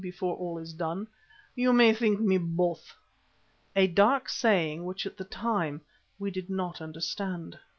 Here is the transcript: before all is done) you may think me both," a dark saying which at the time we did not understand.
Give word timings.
before 0.01 0.35
all 0.37 0.57
is 0.57 0.73
done) 0.73 1.05
you 1.53 1.71
may 1.71 1.93
think 1.93 2.19
me 2.19 2.35
both," 2.35 2.95
a 3.75 3.85
dark 3.85 4.27
saying 4.27 4.83
which 4.83 5.05
at 5.05 5.15
the 5.17 5.23
time 5.25 5.79
we 6.17 6.31
did 6.31 6.49
not 6.49 6.81
understand. 6.81 7.59